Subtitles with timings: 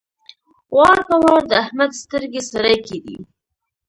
[0.77, 3.17] وار په وار د احمد سترګې سرې کېدې.